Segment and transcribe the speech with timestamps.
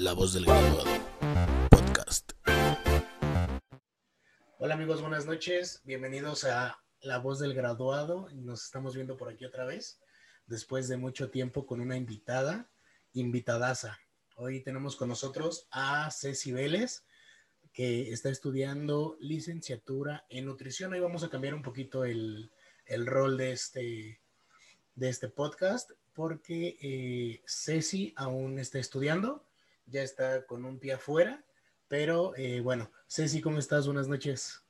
[0.00, 0.84] La voz del graduado.
[1.70, 2.30] Podcast.
[4.58, 5.82] Hola amigos, buenas noches.
[5.82, 8.28] Bienvenidos a La voz del graduado.
[8.32, 9.98] Nos estamos viendo por aquí otra vez,
[10.46, 12.70] después de mucho tiempo con una invitada,
[13.12, 13.98] invitadaza.
[14.36, 17.02] Hoy tenemos con nosotros a Ceci Vélez,
[17.72, 20.92] que está estudiando licenciatura en nutrición.
[20.92, 22.52] Hoy vamos a cambiar un poquito el,
[22.86, 24.20] el rol de este,
[24.94, 29.47] de este podcast porque eh, Ceci aún está estudiando,
[29.90, 31.44] ya está con un pie afuera,
[31.88, 33.86] pero eh, bueno, Ceci, ¿cómo estás?
[33.86, 34.62] Buenas noches.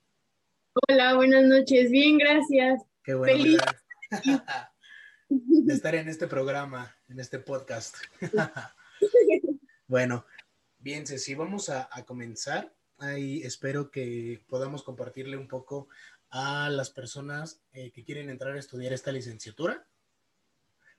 [0.88, 1.90] Hola, buenas noches.
[1.90, 2.82] Bien, gracias.
[3.02, 3.60] Qué bueno Feliz.
[5.28, 7.96] de estar en este programa, en este podcast.
[9.88, 10.24] bueno,
[10.78, 12.72] bien, Ceci, vamos a, a comenzar.
[12.98, 15.88] Ahí espero que podamos compartirle un poco
[16.30, 19.86] a las personas eh, que quieren entrar a estudiar esta licenciatura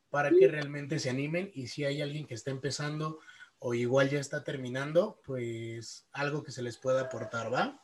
[0.10, 3.20] para que realmente se animen y si hay alguien que está empezando
[3.60, 7.84] o igual ya está terminando, pues algo que se les pueda aportar, ¿va?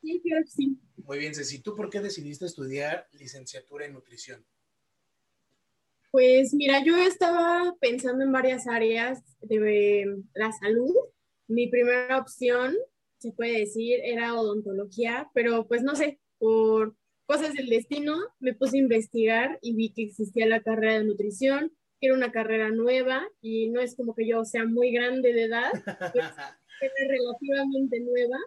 [0.00, 0.78] Sí, que sí.
[0.96, 4.46] Muy bien, Ceci, ¿tú por qué decidiste estudiar licenciatura en nutrición?
[6.10, 10.94] Pues mira, yo estaba pensando en varias áreas de la salud.
[11.48, 12.76] Mi primera opción,
[13.18, 16.94] se puede decir, era odontología, pero pues no sé, por
[17.26, 21.72] cosas del destino, me puse a investigar y vi que existía la carrera de nutrición,
[22.00, 25.44] que era una carrera nueva y no es como que yo sea muy grande de
[25.44, 25.70] edad,
[26.12, 26.24] pues,
[26.80, 28.38] era relativamente nueva.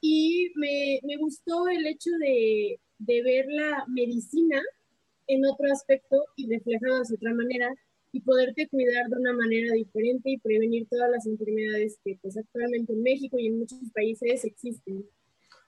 [0.00, 4.62] Y me, me gustó el hecho de, de, ver la medicina
[5.26, 7.74] en otro aspecto y reflejada de otra manera
[8.12, 12.92] y poderte cuidar de una manera diferente y prevenir todas las enfermedades que pues actualmente
[12.92, 15.04] en México y en muchos países existen.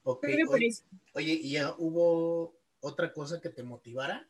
[0.02, 0.42] Okay.
[0.44, 0.70] Oye,
[1.14, 4.26] oye, ¿y ya hubo otra cosa que te motivara?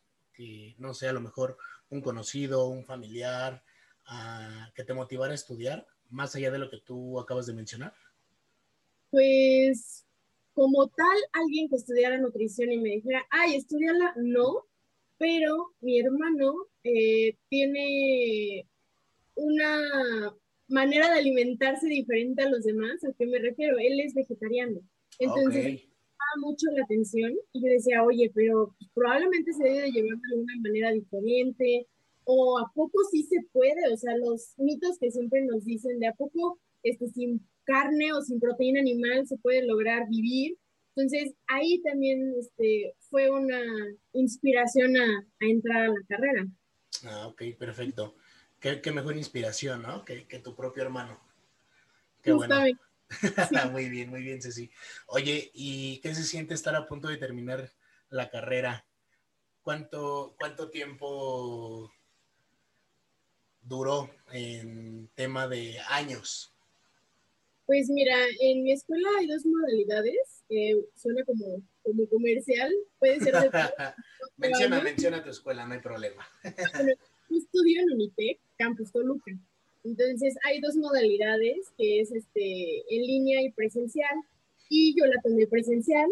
[0.78, 1.56] No sé, a lo mejor
[1.91, 3.62] un conocido, un familiar,
[4.08, 7.92] uh, que te motivara a estudiar, más allá de lo que tú acabas de mencionar.
[9.10, 10.06] Pues,
[10.55, 14.66] como tal, alguien que estudiara nutrición y me dijera, ay, estudiala, no,
[15.19, 16.54] pero mi hermano
[16.84, 18.66] eh, tiene
[19.34, 20.34] una
[20.69, 23.04] manera de alimentarse diferente a los demás.
[23.04, 23.78] ¿A qué me refiero?
[23.78, 24.81] Él es vegetariano.
[25.19, 25.89] Entonces, okay.
[26.38, 30.54] Mucho la atención y yo decía, oye, pero probablemente se debe de llevar de una
[30.62, 31.86] manera diferente,
[32.24, 36.08] o a poco sí se puede, o sea, los mitos que siempre nos dicen de
[36.08, 40.56] a poco este, sin carne o sin proteína animal se puede lograr vivir.
[40.94, 43.60] Entonces, ahí también este, fue una
[44.12, 46.46] inspiración a, a, entrar a la carrera.
[47.04, 48.14] Ah, ok, perfecto.
[48.58, 50.04] Qué, qué mejor inspiración, ¿no?
[50.04, 51.19] Que, que, tu propio hermano.
[52.22, 52.76] Qué Justamente.
[52.76, 52.89] bueno.
[53.72, 54.71] muy bien, muy bien, Ceci.
[55.06, 57.71] Oye, ¿y qué se siente estar a punto de terminar
[58.09, 58.87] la carrera?
[59.62, 61.93] ¿Cuánto, cuánto tiempo
[63.62, 66.54] duró en tema de años?
[67.66, 70.44] Pues mira, en mi escuela hay dos modalidades.
[70.49, 72.72] Eh, suena como, como comercial.
[72.99, 73.50] Puede ser de
[74.37, 76.26] menciona, menciona tu escuela, no hay problema.
[76.43, 76.93] bueno,
[77.28, 79.31] yo estudio en Unitec, Campus Toluca.
[79.84, 84.16] Entonces hay dos modalidades, que es este, en línea y presencial,
[84.68, 86.08] y yo la tomé presencial,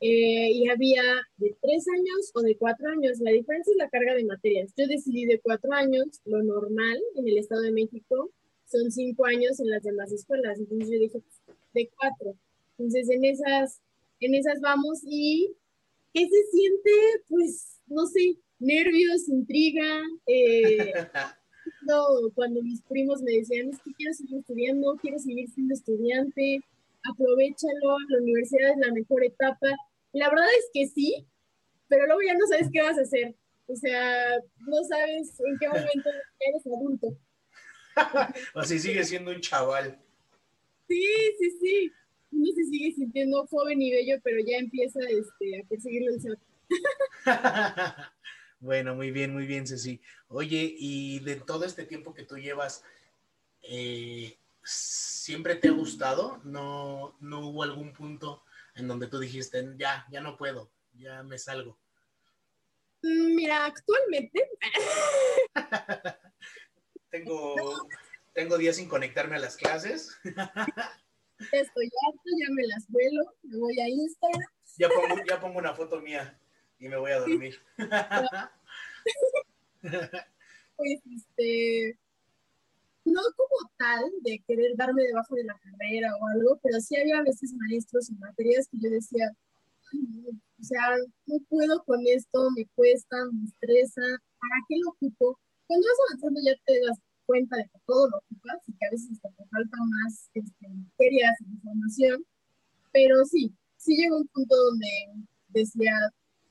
[0.00, 1.02] eh, y había
[1.38, 3.18] de tres años o de cuatro años.
[3.20, 4.72] La diferencia es la carga de materias.
[4.76, 8.30] Yo decidí de cuatro años, lo normal en el Estado de México
[8.70, 11.22] son cinco años en las demás escuelas, entonces yo dije
[11.74, 12.36] de cuatro.
[12.78, 13.80] Entonces en esas,
[14.20, 15.52] en esas vamos y
[16.12, 16.90] ¿qué se siente?
[17.28, 20.02] Pues no sé, nervios, intriga.
[20.26, 20.92] Eh,
[21.84, 26.60] cuando, cuando mis primos me decían, es que quiero seguir estudiando, quiero seguir siendo estudiante,
[27.10, 29.68] aprovechalo, la universidad es la mejor etapa.
[30.12, 31.26] La verdad es que sí,
[31.88, 33.34] pero luego ya no sabes qué vas a hacer.
[33.68, 36.10] O sea, no sabes en qué momento
[36.40, 37.18] eres adulto.
[38.54, 39.98] o si sigues siendo un chaval.
[40.88, 41.04] Sí,
[41.38, 41.92] sí, sí.
[42.32, 46.42] Uno se sigue sintiendo joven y bello, pero ya empieza este, a perseguirlo el sapo.
[48.58, 50.00] Bueno, muy bien, muy bien, Ceci.
[50.28, 52.82] Oye, y de todo este tiempo que tú llevas,
[53.62, 56.40] eh, ¿siempre te ha gustado?
[56.44, 58.44] ¿No, ¿No hubo algún punto
[58.74, 61.78] en donde tú dijiste, ya, ya no puedo, ya me salgo?
[63.02, 64.48] Mira, actualmente.
[67.10, 67.88] tengo,
[68.32, 70.16] tengo días sin conectarme a las clases.
[71.52, 74.42] Estoy harto, ya me las vuelo, me voy a Instagram.
[74.78, 76.40] Ya pongo, ya pongo una foto mía
[76.78, 77.56] y me voy a dormir.
[80.76, 81.98] pues este,
[83.04, 87.18] no como tal de querer darme debajo de la carrera o algo, pero sí había
[87.18, 89.30] a veces maestros y materias que yo decía,
[90.60, 90.96] o sea,
[91.26, 95.38] no puedo con esto, me cuesta, me estresa, ¿para qué lo ocupo?
[95.66, 98.90] Cuando vas avanzando ya te das cuenta de que todo lo ocupas y que a
[98.90, 102.24] veces te falta más este, materias información,
[102.92, 104.88] pero sí, sí llegó un punto donde
[105.48, 105.92] decía,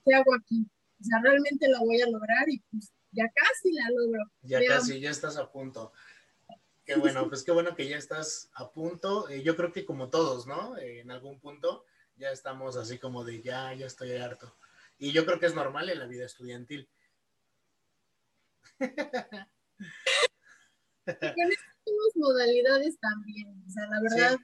[0.06, 0.66] ¿qué hago aquí?
[1.02, 4.24] O sea, realmente la voy a lograr y pues ya casi la logro.
[4.42, 5.92] Ya casi, ya estás a punto.
[6.86, 9.28] Qué bueno, pues qué bueno que ya estás a punto.
[9.30, 10.78] Eh, yo creo que como todos, ¿no?
[10.78, 11.86] Eh, en algún punto
[12.16, 14.56] ya estamos así como de ya, ya estoy harto.
[14.98, 16.88] Y yo creo que es normal en la vida estudiantil.
[21.06, 23.64] Tenemos modalidades también.
[23.68, 24.38] O sea, la verdad,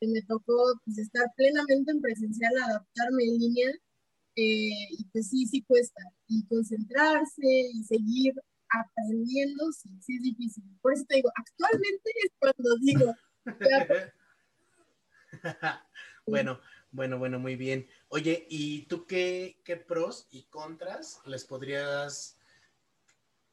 [0.00, 3.70] me tocó pues, estar plenamente en presencial, adaptarme en línea.
[4.40, 6.00] Eh, y pues sí, sí cuesta.
[6.28, 8.34] Y concentrarse y seguir
[8.70, 10.62] aprendiendo, sí, sí es difícil.
[10.80, 13.16] Por eso te digo, actualmente es cuando digo.
[16.26, 16.60] bueno,
[16.92, 17.88] bueno, bueno, muy bien.
[18.10, 22.38] Oye, ¿y tú qué, qué pros y contras les podrías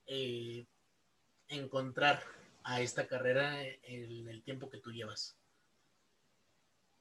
[0.05, 0.67] eh,
[1.47, 2.21] encontrar
[2.63, 5.35] a esta carrera en el tiempo que tú llevas?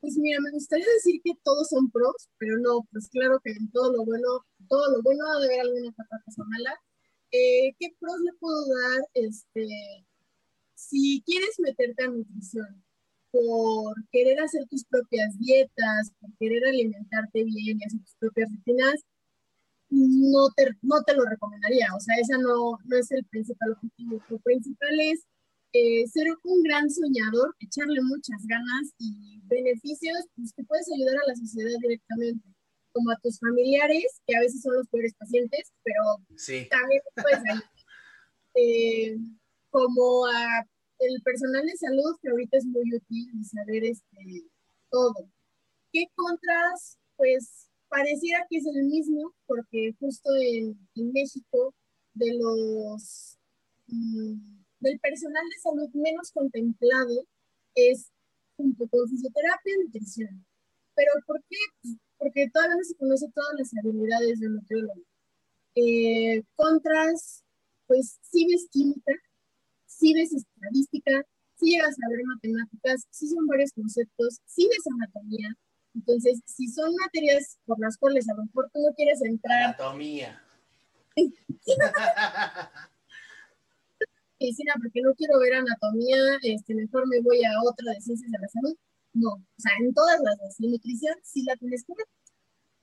[0.04, 3.70] Pues mira, me gustaría decir que todos son pros, pero no, pues claro que en
[3.70, 5.94] todo lo bueno, todo lo bueno ha de haber alguna
[6.26, 6.74] cosa mala.
[7.32, 9.00] Eh, ¿Qué pros le puedo dar?
[9.14, 9.66] Este,
[10.74, 12.84] si quieres meterte a nutrición,
[13.30, 19.00] por querer hacer tus propias dietas, por querer alimentarte bien y hacer tus propias rutinas,
[19.88, 21.88] no te, no te lo recomendaría.
[21.96, 24.22] O sea, esa no, no es el principal objetivo.
[24.28, 25.24] Lo principal es
[25.74, 31.28] eh, ser un gran soñador, echarle muchas ganas y beneficios pues, que puedes ayudar a
[31.28, 32.48] la sociedad directamente,
[32.92, 36.02] como a tus familiares, que a veces son los peores pacientes, pero
[36.70, 37.70] también puedes ayudar.
[38.54, 39.18] Eh,
[39.70, 40.64] como a
[41.00, 44.46] el personal de salud, que ahorita es muy útil saber este,
[44.90, 45.28] todo.
[45.92, 46.98] ¿Qué contras?
[47.16, 50.76] Pues pareciera que es el mismo, porque justo en,
[51.12, 51.74] México,
[52.14, 53.38] de los
[53.88, 54.53] mm,
[54.84, 57.26] del personal de salud menos contemplado
[57.74, 58.10] es
[58.56, 60.46] junto con fisioterapia y nutrición.
[60.94, 61.56] ¿Pero por qué?
[61.82, 65.02] Pues, porque todavía no se conoce todas las habilidades del nutriólogo.
[65.74, 67.42] Eh, contras,
[67.86, 69.12] pues sí ves química,
[69.86, 71.26] si ves estadística,
[71.58, 75.56] si llegas a ver matemáticas, si son varios conceptos, si ves anatomía.
[75.94, 79.62] Entonces, si son materias por las cuales a lo mejor tú no quieres entrar.
[79.64, 80.40] Anatomía.
[84.44, 88.38] Medicina, porque no quiero ver anatomía, este, mejor me voy a otra de ciencias de
[88.38, 88.76] la salud.
[89.14, 92.06] No, o sea, en todas las de nutrición sí la tienes que ver.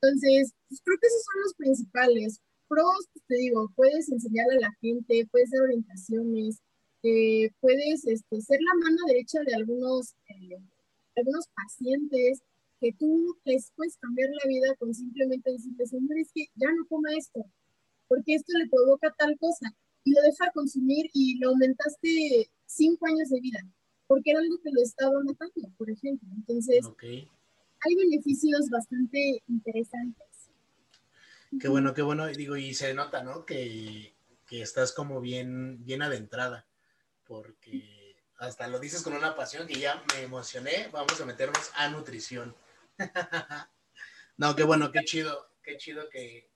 [0.02, 2.40] Entonces, pues, creo que esos son los principales.
[2.68, 6.62] Pros, pues, te digo, puedes enseñarle a la gente, puedes dar orientaciones,
[7.02, 10.58] puedes este, ser la mano derecha de algunos, eh,
[11.16, 12.42] algunos pacientes
[12.80, 16.86] que tú les puedes cambiar la vida con simplemente decirle, señor, es que ya no
[16.88, 17.46] coma esto,
[18.08, 19.72] porque esto le provoca tal cosa,
[20.04, 23.60] y lo deja consumir y lo aumentaste cinco años de vida,
[24.08, 26.28] porque era algo que lo estaba matando, por ejemplo.
[26.36, 30.28] Entonces, hay beneficios bastante interesantes.
[31.60, 32.28] Qué bueno, qué bueno.
[32.28, 33.46] Digo, y se nota, ¿no?
[33.46, 34.14] Que,
[34.48, 36.66] que estás como bien, bien adentrada
[37.32, 40.90] porque hasta lo dices con una pasión que ya me emocioné.
[40.92, 42.54] Vamos a meternos a nutrición.
[44.38, 46.50] no, qué bueno, qué chido, qué chido que,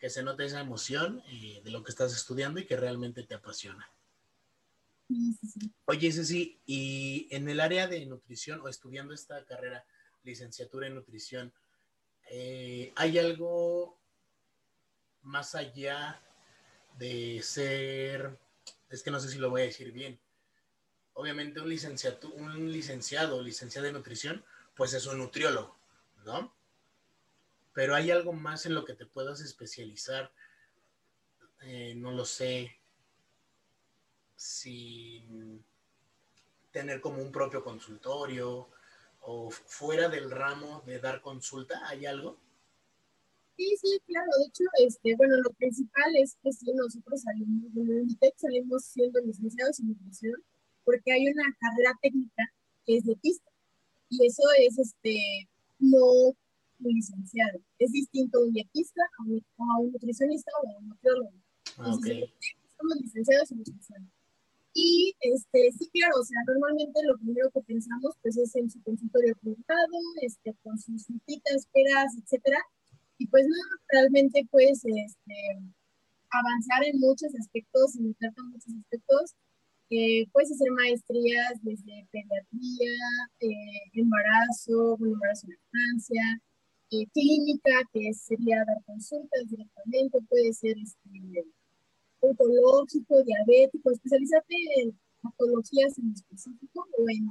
[0.00, 3.90] se note esa emoción eh, de lo que estás estudiando y que realmente te apasiona.
[5.86, 9.84] Oye, Ceci, y en el área de nutrición o estudiando esta carrera,
[10.22, 11.52] licenciatura en nutrición,
[12.30, 13.98] eh, ¿hay algo
[15.22, 16.20] más allá
[16.98, 18.38] de ser
[18.90, 20.18] es que no sé si lo voy a decir bien.
[21.14, 24.44] Obviamente un licenciado, un licenciado licenciada de nutrición,
[24.74, 25.78] pues es un nutriólogo,
[26.24, 26.54] ¿no?
[27.78, 30.32] Pero hay algo más en lo que te puedas especializar.
[31.62, 32.72] Eh, no lo sé.
[34.34, 35.24] Si
[36.72, 38.68] tener como un propio consultorio
[39.20, 42.36] o fuera del ramo de dar consulta, ¿hay algo?
[43.56, 44.26] Sí, sí, claro.
[44.38, 48.86] De hecho, este, bueno, lo principal es que si nosotros salimos, en el ITEC salimos
[48.86, 50.42] siendo licenciados en nutrición,
[50.84, 52.42] porque hay una carrera técnica
[52.84, 53.52] que es dietista.
[54.08, 56.34] Y eso es, este, no
[56.80, 57.60] licenciado.
[57.78, 61.32] Es distinto a un dietista a un, nutricionista o a un nutriólogo.
[61.78, 62.32] Ah, okay.
[62.76, 64.10] somos licenciados en nutrición.
[64.74, 68.80] Y este, sí, claro, o sea, normalmente lo primero que pensamos pues es en su
[68.82, 72.58] consultorio privado, este, con sus citas, esperas, etcétera,
[73.18, 73.56] y pues no,
[73.88, 75.58] realmente puedes este,
[76.30, 79.34] avanzar en muchos aspectos, en muchos aspectos.
[79.90, 82.92] Eh, puedes hacer maestrías desde pediatría,
[83.40, 86.42] eh, embarazo, embarazo en infancia,
[86.90, 91.44] eh, clínica, que sería dar consultas directamente, puede ser este,
[92.20, 97.26] oncológico, diabético, especializarte en patologías en específico o en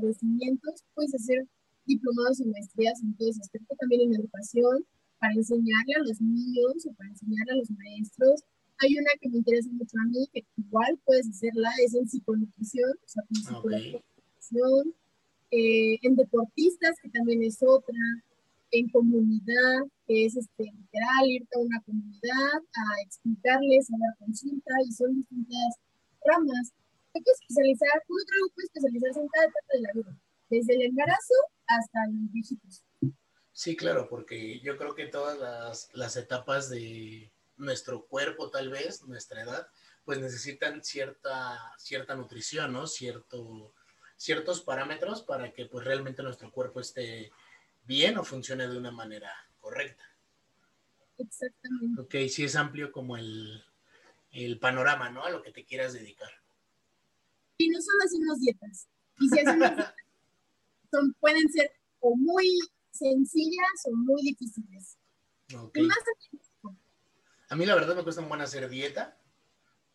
[0.00, 1.46] padecimientos, puedes hacer
[1.84, 4.84] diplomados y maestrías en todo ese aspecto, también en educación,
[5.18, 8.42] para enseñarle a los niños o para enseñarle a los maestros.
[8.78, 12.90] Hay una que me interesa mucho a mí, que igual puedes hacerla, es en psiconutrición,
[12.90, 14.94] o sea, en
[15.50, 17.96] eh, en deportistas, que también es otra,
[18.70, 24.72] en comunidad, que es este, literal, irte a una comunidad a explicarles, a dar consulta,
[24.86, 25.74] y son distintas
[26.24, 26.72] ramas.
[27.14, 30.20] Hay que especializar, uno creo puede especializarse en cada etapa de la vida,
[30.50, 31.34] desde el embarazo
[31.66, 32.84] hasta los viejitos.
[33.52, 39.02] Sí, claro, porque yo creo que todas las, las etapas de nuestro cuerpo, tal vez,
[39.04, 39.68] nuestra edad,
[40.04, 42.86] pues necesitan cierta, cierta nutrición, ¿no?
[42.86, 43.74] Cierto,
[44.16, 47.30] ciertos parámetros para que pues realmente nuestro cuerpo esté
[47.88, 50.04] bien o funcione de una manera correcta.
[51.16, 52.00] Exactamente.
[52.00, 53.64] Ok, sí es amplio como el,
[54.30, 55.24] el panorama, ¿no?
[55.24, 56.30] A lo que te quieras dedicar.
[57.56, 58.88] Y no solo hacemos dietas.
[59.18, 59.94] Y si hacemos dietas,
[60.92, 62.60] son, pueden ser o muy
[62.92, 64.98] sencillas o muy difíciles.
[65.50, 65.88] Okay.
[67.48, 69.18] a mí la verdad me cuesta mucho hacer dieta,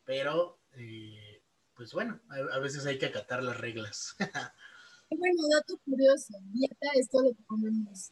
[0.03, 1.43] pero eh,
[1.75, 4.15] pues bueno, a, a, veces hay que acatar las reglas.
[5.17, 8.11] bueno, dato curioso, dieta es todo lo que comemos.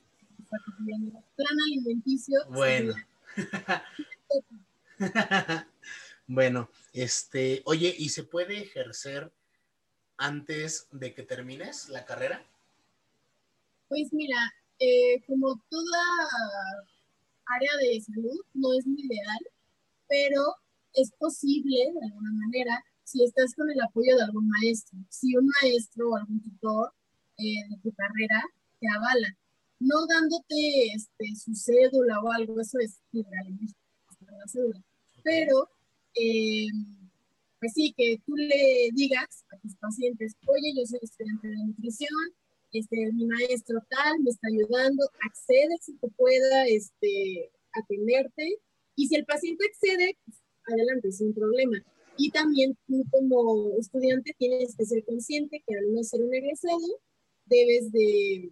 [1.36, 2.40] Plan alimenticio.
[2.50, 2.94] Bueno.
[6.28, 9.32] bueno, este, oye, ¿y se puede ejercer
[10.18, 12.46] antes de que termines la carrera?
[13.88, 14.38] Pues mira,
[14.80, 16.04] eh, como toda
[17.46, 19.40] área de salud, no es muy ideal,
[20.08, 20.56] pero
[20.94, 24.98] es posible de alguna manera si estás con el apoyo de algún maestro.
[25.10, 26.94] Si un maestro o algún tutor
[27.38, 28.44] eh, de tu carrera
[28.80, 29.38] te avala,
[29.80, 33.48] no dándote este, su cédula o algo, eso es ilegal
[34.20, 34.82] la cédula.
[35.24, 35.70] Pero,
[36.16, 36.68] eh,
[37.60, 42.10] pues sí, que tú le digas a tus pacientes, oye, yo soy estudiante de nutrición,
[42.72, 48.60] este, mi maestro tal me está ayudando, accede si te pueda este, atenderte,
[48.96, 50.38] y si el paciente accede, pues,
[50.68, 51.84] adelante, sin problema.
[52.18, 57.00] Y también tú como estudiante tienes que ser consciente que al no ser un egresado,
[57.46, 58.52] debes de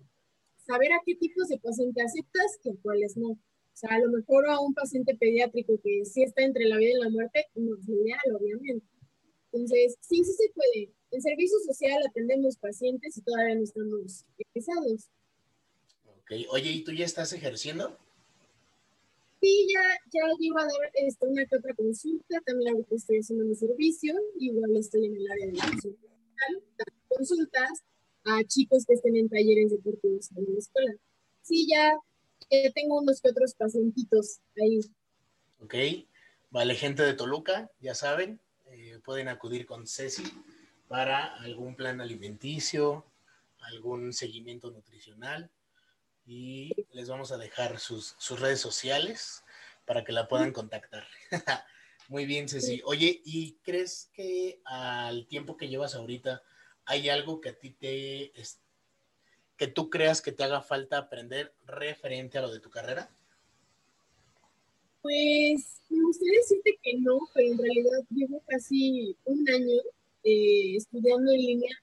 [0.65, 3.29] saber a qué tipos de paciente aceptas y a cuáles no.
[3.31, 3.39] O
[3.73, 7.03] sea, a lo mejor a un paciente pediátrico que sí está entre la vida y
[7.03, 8.85] la muerte, no es ideal, obviamente.
[9.51, 10.93] Entonces, sí, sí se puede.
[11.11, 15.09] En servicio social atendemos pacientes y todavía no estamos egresados.
[16.05, 17.97] Ok, oye, ¿y tú ya estás ejerciendo?
[19.41, 19.81] Sí, ya,
[20.11, 24.13] ya iba a dar este, una que otra consulta, también ahorita estoy haciendo mi servicio,
[24.37, 25.53] igual estoy en el área de
[27.07, 27.83] consultas
[28.25, 30.93] a chicos que estén en talleres deportivos en la escuela.
[31.41, 31.97] Sí, ya,
[32.73, 34.79] tengo unos que otros pacientitos ahí.
[35.61, 35.75] Ok,
[36.49, 38.41] vale, gente de Toluca, ya saben,
[38.71, 40.23] eh, pueden acudir con Ceci
[40.89, 43.05] para algún plan alimenticio,
[43.59, 45.49] algún seguimiento nutricional
[46.29, 49.43] y les vamos a dejar sus, redes sociales
[49.85, 51.07] para que la puedan contactar.
[52.07, 52.81] Muy bien, Ceci.
[52.85, 56.43] Oye, ¿y crees que al tiempo que llevas ahorita
[56.85, 58.31] hay algo que a ti te
[59.57, 63.09] que tú creas que te haga falta aprender referente a lo de tu carrera?
[65.01, 69.81] Pues me gustaría decirte que no, pero en realidad llevo casi un año
[70.23, 71.75] eh, estudiando en línea.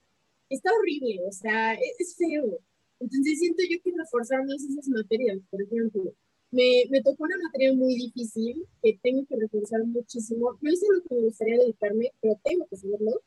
[0.49, 2.61] Está horrible, o sea, es feo.
[3.01, 6.15] Entonces siento yo que reforzar más esas materias, por ejemplo.
[6.51, 10.57] Me, me tocó una materia muy difícil que tengo que reforzar muchísimo.
[10.61, 13.21] No sé lo que me gustaría dedicarme, pero tengo que saberlo.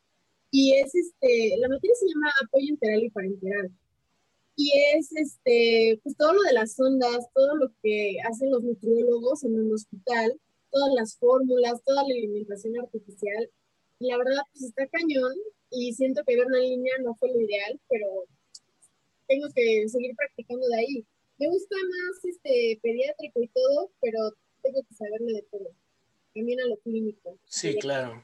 [0.52, 3.72] Y es este, la materia se llama apoyo enteral y parenteral.
[4.56, 9.44] Y es este, pues todo lo de las ondas, todo lo que hacen los nutriólogos
[9.44, 10.40] en un hospital,
[10.72, 13.50] todas las fórmulas, toda la alimentación artificial.
[14.00, 15.34] Y la verdad, pues está cañón
[15.70, 18.26] y siento que verlo en línea no fue lo ideal, pero
[19.30, 21.06] tengo que seguir practicando de ahí.
[21.38, 25.70] Me gusta más este pediátrico y todo, pero tengo que saberle de todo.
[26.34, 27.38] También a lo clínico.
[27.46, 28.24] Sí, claro.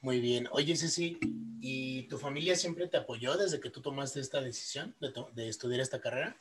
[0.00, 0.48] Muy bien.
[0.50, 1.18] Oye, Ceci,
[1.60, 5.80] ¿y tu familia siempre te apoyó desde que tú tomaste esta decisión de, de estudiar
[5.80, 6.36] esta carrera?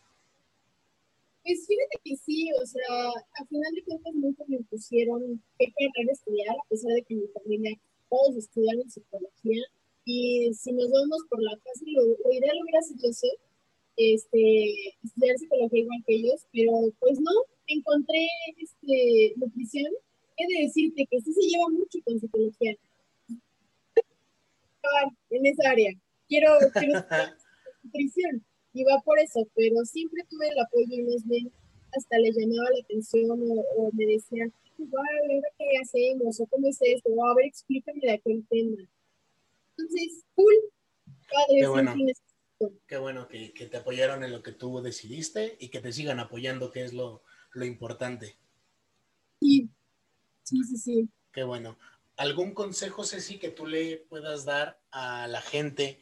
[1.43, 6.11] Pues fíjate que sí, o sea, a final de cuentas nunca me pusieron qué carrera
[6.11, 7.71] estudiar, a pesar de que mi familia
[8.09, 9.63] todos estudiaron psicología.
[10.05, 13.27] Y si nos vamos por la fácil, lo, lo ideal hubiera sido eso,
[14.15, 17.31] este, estudiar psicología igual que ellos, pero pues no,
[17.67, 18.27] encontré
[18.57, 19.91] este, nutrición.
[20.37, 22.75] He de decirte que sí se lleva mucho con psicología.
[25.29, 25.91] En esa área.
[26.27, 26.93] Quiero, quiero
[27.83, 28.43] nutrición
[28.73, 31.51] y va por eso, pero siempre tuve el apoyo y más bien
[31.91, 36.77] hasta le llamaba la atención o, me decían, a ver qué hacemos o cómo es
[36.81, 38.77] esto, o a ver, explícame de aquel tema.
[39.77, 40.55] Entonces, cool.
[41.49, 41.93] Qué bueno.
[42.87, 46.71] Qué bueno que, te apoyaron en lo que tú decidiste y que te sigan apoyando,
[46.71, 48.37] que es lo, lo importante.
[49.39, 49.69] Sí,
[50.43, 51.09] sí, sí, sí.
[51.31, 51.77] Qué bueno.
[52.17, 55.99] ¿Algún consejo, Ceci, que tú le puedas dar a la gente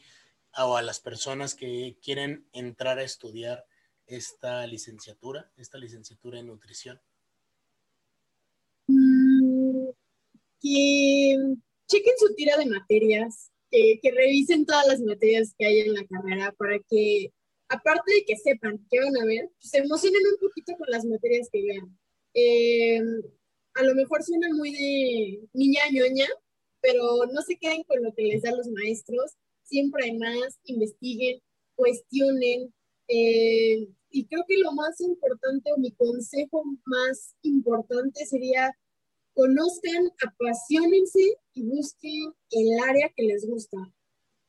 [0.58, 3.66] o a las personas que quieren entrar a estudiar
[4.08, 7.00] esta licenciatura, esta licenciatura en nutrición?
[8.88, 9.89] Mm,
[10.60, 11.38] que
[11.88, 16.53] chequen su tira de materias, que, revisen todas las materias que hay en la carrera
[16.57, 17.31] para que,
[17.67, 21.49] aparte de que sepan qué van a ver, se emocionen un poquito con las materias
[21.51, 21.99] que vean.
[22.33, 23.01] Eh,
[23.75, 26.27] a lo mejor suena muy de niña ñoña,
[26.81, 29.33] pero no se queden con lo que les dan los maestros,
[29.63, 31.41] siempre hay más, investiguen,
[31.75, 32.73] cuestionen.
[33.07, 38.75] Eh, y creo que lo más importante o mi consejo más importante sería
[39.39, 43.77] conozcan, apasionense y busquen el área que les gusta.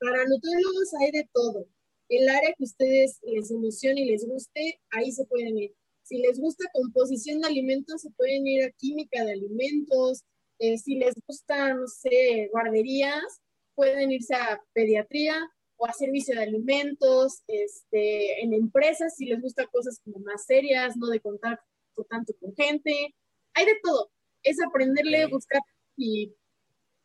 [0.00, 1.68] Para nutriólogos hay de todo.
[2.09, 5.76] El área que ustedes les emocione y les guste, ahí se pueden ir.
[6.02, 10.25] Si les gusta composición de alimentos, se pueden ir a química de alimentos.
[10.59, 13.40] Eh, si les gusta, no sé, guarderías,
[13.76, 15.37] pueden irse a pediatría
[15.76, 20.97] o a servicio de alimentos, este, en empresas, si les gusta cosas como más serias,
[20.97, 21.64] no de contacto
[22.09, 23.14] tanto con gente.
[23.54, 24.11] Hay de todo.
[24.42, 25.61] Es aprenderle, buscar
[25.97, 26.32] y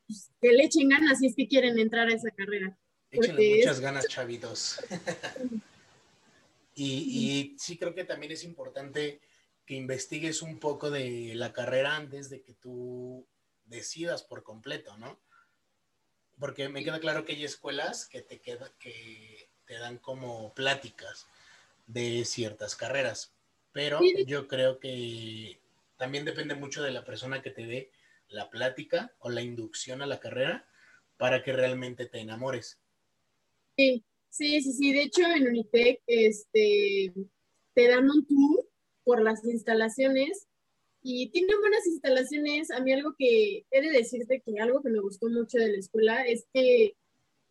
[0.07, 2.77] pues, que le echen ganas si es que quieren entrar a esa carrera.
[3.11, 4.79] Échenle muchas ganas, chavitos.
[6.77, 9.21] Y, sí creo que también es importante
[9.65, 13.25] que investigues un poco de la carrera antes de que tú
[13.63, 15.19] decidas por completo, ¿no?
[16.37, 21.27] Porque me queda claro que hay escuelas que te, queda, que te dan como pláticas
[21.87, 23.33] de ciertas carreras,
[23.71, 25.61] pero yo creo que
[25.97, 27.91] también depende mucho de la persona que te dé
[28.27, 30.67] la plática o la inducción a la carrera
[31.17, 32.79] para que realmente te enamores.
[33.77, 34.03] Sí,
[34.35, 34.91] Sí, sí, sí.
[34.91, 37.13] De hecho, en Unitec este,
[37.73, 38.67] te dan un tour
[39.05, 40.47] por las instalaciones
[41.01, 42.69] y tienen buenas instalaciones.
[42.71, 45.77] A mí algo que he de decirte que algo que me gustó mucho de la
[45.77, 46.97] escuela es que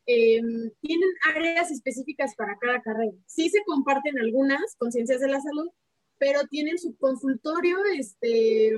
[0.05, 3.17] em, tienen áreas específicas para cada carrera.
[3.25, 5.71] Sí se comparten algunas con ciencias de la salud,
[6.25, 8.73] pero tienen su consultorio este,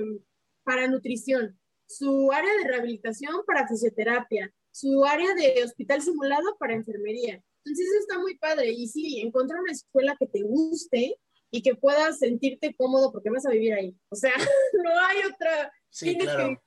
[0.65, 1.57] para nutrición,
[1.87, 7.41] su área de rehabilitación para fisioterapia, su área de hospital simulado para enfermería.
[7.63, 8.71] Entonces eso está muy padre.
[8.71, 11.17] Y sí, encontrar una escuela que te guste
[11.49, 13.97] y que puedas sentirte cómodo porque vas a vivir ahí.
[14.09, 14.33] O sea,
[14.83, 15.71] no hay otra.
[15.89, 16.61] Sí, claro.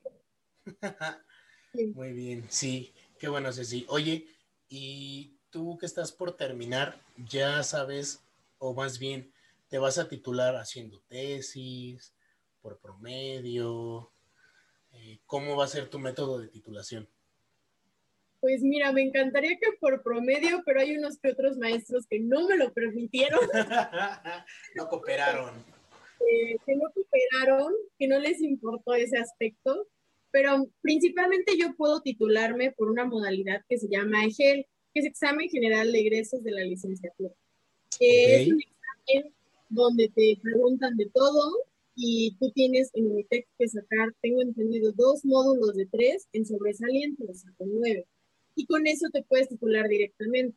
[1.95, 3.85] Muy bien, sí, qué bueno, Ceci.
[3.91, 4.27] Oye,
[4.67, 8.25] y tú que estás por terminar, ya sabes,
[8.57, 9.31] o más bien,
[9.71, 12.13] te vas a titular haciendo tesis,
[12.61, 14.13] por promedio.
[14.93, 17.09] Eh, ¿Cómo va a ser tu método de titulación?
[18.41, 22.49] Pues mira, me encantaría que por promedio, pero hay unos que otros maestros que no
[22.49, 23.39] me lo permitieron.
[24.75, 25.55] no cooperaron.
[26.29, 29.87] Eh, que no cooperaron, que no les importó ese aspecto,
[30.33, 35.49] pero principalmente yo puedo titularme por una modalidad que se llama EGEL, que es Examen
[35.49, 37.35] General de Egresos de la Licenciatura.
[38.01, 39.35] Es un examen
[39.71, 41.53] donde te preguntan de todo
[41.95, 47.25] y tú tienes en Unitec que sacar, tengo entendido, dos módulos de tres en sobresaliente,
[47.27, 48.07] o sea, nueve
[48.55, 50.57] y con eso te puedes titular directamente.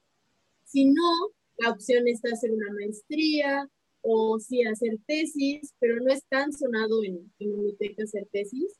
[0.65, 3.69] Si no, la opción está hacer una maestría
[4.01, 8.73] o sí hacer tesis, pero no es tan sonado en, en Unitec hacer tesis.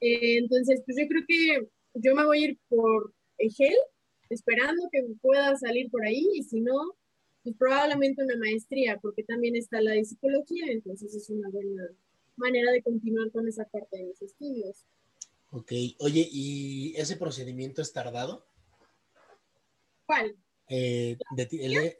[0.00, 3.76] Eh, entonces, pues yo creo que yo me voy a ir por EGEL,
[4.30, 6.96] esperando que pueda salir por ahí, y si no,
[7.46, 11.84] pues probablemente una maestría, porque también está la de psicología, entonces es una buena
[12.34, 14.84] manera de continuar con esa parte de mis estudios.
[15.52, 18.44] Ok, oye, ¿y ese procedimiento es tardado?
[20.06, 20.34] ¿Cuál?
[20.68, 21.16] Eh,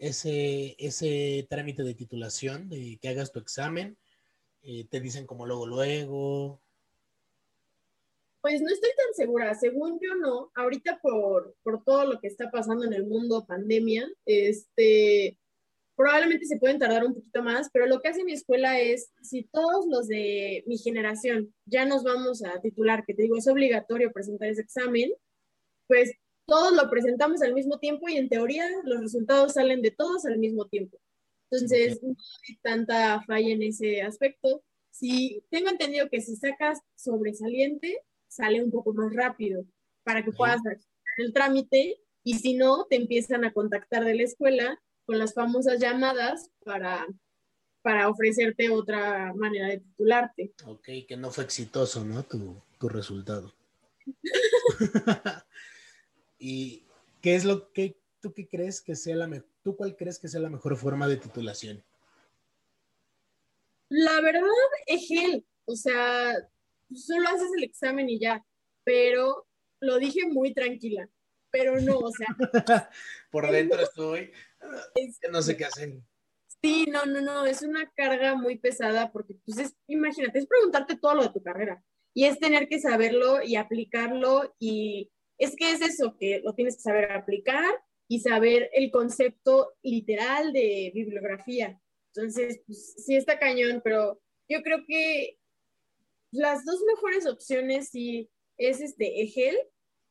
[0.00, 3.96] ese, ese trámite de titulación, de que hagas tu examen,
[4.62, 6.61] eh, te dicen como luego, luego.
[8.46, 12.48] Pues no estoy tan segura, según yo no, ahorita por, por todo lo que está
[12.48, 15.37] pasando en el mundo, pandemia, este,
[15.96, 19.42] probablemente se pueden tardar un poquito más, pero lo que hace mi escuela es, si
[19.50, 24.12] todos los de mi generación ya nos vamos a titular, que te digo, es obligatorio
[24.12, 25.11] presentar ese examen,
[25.88, 26.12] pues
[26.46, 30.38] todos lo presentamos al mismo tiempo y en teoría los resultados salen de todos al
[30.38, 31.00] mismo tiempo.
[31.50, 32.14] Entonces, no
[32.48, 34.62] hay tanta falla en ese aspecto.
[34.92, 39.64] Si tengo entendido que si sacas sobresaliente, sale un poco más rápido
[40.02, 40.78] para que puedas hacer
[41.18, 45.80] el trámite y si no, te empiezan a contactar de la escuela con las famosas
[45.80, 47.06] llamadas para,
[47.82, 50.52] para ofrecerte otra manera de titularte.
[50.66, 52.24] Ok, que no fue exitoso, ¿no?
[52.24, 53.52] Tu, tu resultado.
[56.38, 56.82] ¿Y
[57.20, 60.40] ¿qué es lo que tú qué crees que sea la tú cuál crees que sea
[60.40, 61.84] la mejor forma de titulación?
[63.88, 64.42] La verdad,
[64.86, 66.34] Egel, o sea,
[66.94, 68.44] solo haces el examen y ya,
[68.85, 69.46] pero
[69.81, 71.09] lo dije muy tranquila,
[71.51, 72.29] pero no, o sea.
[73.31, 74.33] Por dentro estoy,
[75.31, 75.94] no sé qué hacer.
[76.62, 81.14] Sí, no, no, no, es una carga muy pesada porque, pues, imagínate, es preguntarte todo
[81.14, 81.83] lo de tu carrera
[82.14, 86.77] y es tener que saberlo y aplicarlo y es que es eso, que lo tienes
[86.77, 87.64] que saber aplicar
[88.09, 91.81] y saber el concepto literal de bibliografía.
[92.14, 95.38] Entonces, pues, sí está cañón, pero yo creo que
[96.37, 99.57] las dos mejores opciones sí es este EGEL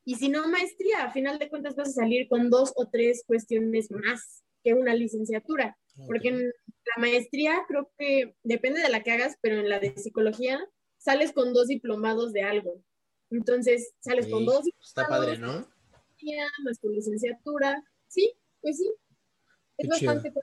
[0.03, 3.23] y si no maestría, a final de cuentas vas a salir con dos o tres
[3.25, 9.11] cuestiones más que una licenciatura, porque en la maestría creo que depende de la que
[9.11, 10.59] hagas, pero en la de psicología
[10.97, 12.83] sales con dos diplomados de algo.
[13.29, 14.87] Entonces, sales con dos diplomados.
[14.87, 15.67] Está padre, ¿no?
[16.63, 17.83] Más tu licenciatura.
[18.07, 18.91] Sí, pues sí.
[19.77, 20.33] Es bastante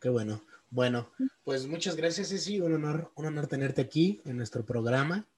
[0.00, 0.45] Qué bueno.
[0.68, 1.10] Bueno,
[1.44, 2.60] pues muchas gracias, Ceci.
[2.60, 5.28] Un honor, un honor tenerte aquí en nuestro programa,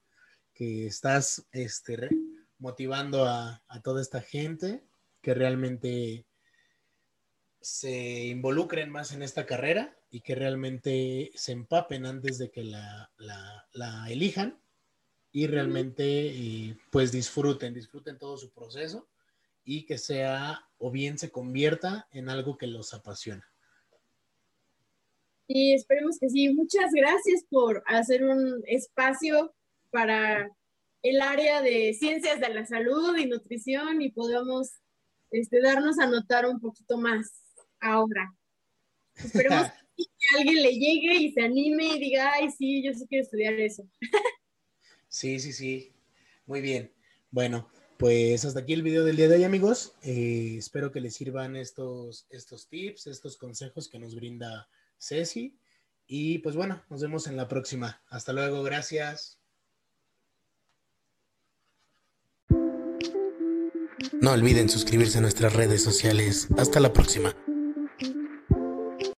[0.53, 2.09] que estás este,
[2.57, 4.83] motivando a, a toda esta gente
[5.21, 6.25] que realmente
[7.61, 13.11] se involucren más en esta carrera y que realmente se empapen antes de que la,
[13.17, 14.61] la, elijan
[15.31, 19.09] y realmente pues disfruten, disfruten todo su proceso
[19.63, 23.45] y que sea o bien se convierta en algo que los apasiona.
[25.51, 26.53] Y esperemos que sí.
[26.53, 29.51] Muchas gracias por hacer un espacio
[29.89, 30.47] para
[31.01, 34.73] el área de ciencias de la salud y nutrición y podamos
[35.31, 37.31] este, darnos a notar un poquito más
[37.79, 38.31] ahora.
[39.15, 40.05] Esperemos que
[40.37, 43.89] alguien le llegue y se anime y diga, ay, sí, yo sí quiero estudiar eso.
[45.07, 45.91] sí, sí, sí.
[46.45, 46.93] Muy bien.
[47.31, 49.95] Bueno, pues hasta aquí el video del día de hoy, amigos.
[50.03, 55.57] Eh, espero que les sirvan estos, estos tips, estos consejos que nos brinda Ceci.
[56.05, 58.01] Y pues bueno, nos vemos en la próxima.
[58.09, 59.39] Hasta luego, gracias.
[64.21, 66.47] No olviden suscribirse a nuestras redes sociales.
[66.57, 67.35] Hasta la próxima.